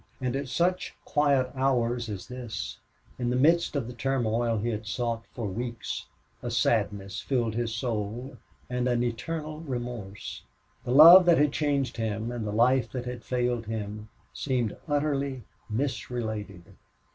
And 0.19 0.35
at 0.35 0.47
such 0.47 0.95
quiet 1.05 1.51
hours 1.53 2.09
as 2.09 2.25
this, 2.27 2.79
in 3.19 3.29
the 3.29 3.35
midst 3.35 3.75
of 3.75 3.85
the 3.85 3.93
turmoil 3.93 4.57
he 4.57 4.69
had 4.69 4.87
sought 4.87 5.25
for 5.35 5.45
weeks, 5.45 6.07
a 6.41 6.49
sadness 6.49 7.19
filled 7.21 7.53
his 7.53 7.75
soul, 7.75 8.37
and 8.67 8.87
an 8.87 9.03
eternal 9.03 9.59
remorse. 9.59 10.41
The 10.85 10.91
love 10.91 11.27
that 11.27 11.37
had 11.37 11.51
changed 11.51 11.97
him 11.97 12.31
and 12.31 12.47
the 12.47 12.51
life 12.51 12.91
that 12.93 13.05
had 13.05 13.23
failed 13.23 13.67
him 13.67 14.09
seemed 14.33 14.75
utterly 14.87 15.43
misrelated. 15.69 16.63